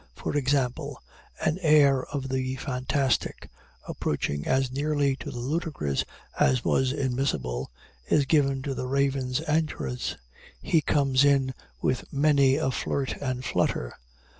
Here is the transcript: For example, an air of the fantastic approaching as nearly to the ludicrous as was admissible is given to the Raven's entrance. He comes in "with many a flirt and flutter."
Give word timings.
For 0.15 0.35
example, 0.35 0.99
an 1.41 1.59
air 1.61 2.03
of 2.07 2.29
the 2.29 2.55
fantastic 2.55 3.51
approaching 3.87 4.47
as 4.47 4.71
nearly 4.71 5.15
to 5.17 5.29
the 5.29 5.37
ludicrous 5.37 6.03
as 6.39 6.65
was 6.65 6.91
admissible 6.91 7.69
is 8.09 8.25
given 8.25 8.63
to 8.63 8.73
the 8.73 8.87
Raven's 8.87 9.41
entrance. 9.41 10.17
He 10.59 10.81
comes 10.81 11.23
in 11.23 11.53
"with 11.83 12.11
many 12.11 12.55
a 12.55 12.71
flirt 12.71 13.15
and 13.17 13.45
flutter." 13.45 13.93